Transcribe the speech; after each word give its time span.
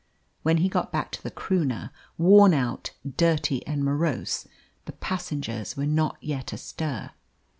When 0.41 0.57
he 0.57 0.67
got 0.67 0.91
back 0.91 1.11
to 1.11 1.21
the 1.21 1.29
Croonah, 1.29 1.91
worn 2.17 2.55
out, 2.55 2.89
dirty, 3.17 3.63
and 3.67 3.83
morose, 3.83 4.47
the 4.85 4.93
passengers 4.93 5.77
were 5.77 5.85
not 5.85 6.17
yet 6.21 6.51
astir. 6.51 7.11